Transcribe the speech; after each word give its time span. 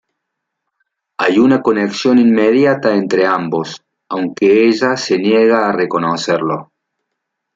Hay 1.19 1.37
una 1.37 1.61
conexión 1.61 2.17
inmediata 2.17 2.95
entre 2.95 3.27
ambos, 3.27 3.83
aunque 4.09 4.65
ella 4.67 4.97
se 4.97 5.19
niega 5.19 5.69
a 5.69 5.73
reconocerlo. 5.73 6.71